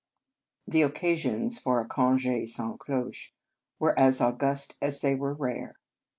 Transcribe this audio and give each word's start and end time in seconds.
The 0.67 0.81
occasions 0.81 1.59
for 1.59 1.79
a 1.79 1.87
conge 1.87 2.47
sans 2.47 2.77
cloche 2.79 3.35
were 3.77 3.93
as 3.99 4.19
august 4.19 4.75
as 4.81 4.99
they 5.01 5.13
were 5.13 5.35
rare. 5.35 5.75